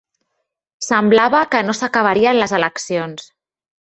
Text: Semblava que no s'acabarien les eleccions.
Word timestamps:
Semblava 0.85 1.41
que 1.51 1.61
no 1.67 1.75
s'acabarien 1.81 2.41
les 2.43 2.57
eleccions. 2.61 3.29